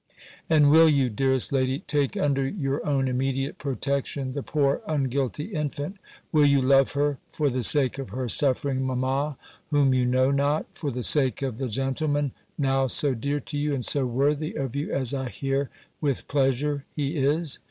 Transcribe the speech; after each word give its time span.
"And 0.49 0.71
will 0.71 0.89
you, 0.89 1.11
dearest 1.11 1.51
lady, 1.51 1.77
take 1.85 2.17
under 2.17 2.47
your 2.47 2.83
own 2.83 3.07
immediate 3.07 3.59
protection, 3.59 4.33
the 4.33 4.41
poor 4.41 4.81
unguilty 4.87 5.53
infant? 5.53 5.97
will 6.31 6.47
you 6.47 6.59
love 6.59 6.93
her, 6.93 7.19
for 7.31 7.51
the 7.51 7.61
sake 7.61 7.99
of 7.99 8.09
her 8.09 8.27
suffering 8.27 8.81
mamma, 8.83 9.37
whom 9.67 9.93
you 9.93 10.07
know 10.07 10.31
not; 10.31 10.65
for 10.73 10.89
the 10.89 11.03
sake 11.03 11.43
of 11.43 11.59
the 11.59 11.67
gentleman, 11.67 12.31
now 12.57 12.87
so 12.87 13.13
dear 13.13 13.39
to 13.41 13.59
you, 13.59 13.75
and 13.75 13.85
so 13.85 14.07
worthy 14.07 14.55
of 14.55 14.75
you, 14.75 14.91
as 14.91 15.13
I 15.13 15.29
hear, 15.29 15.69
with 16.01 16.27
pleasure, 16.27 16.83
he 16.95 17.15
is? 17.17 17.59